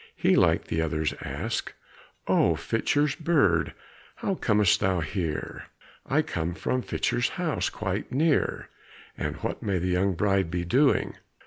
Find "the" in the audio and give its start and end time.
0.65-0.81, 9.77-9.89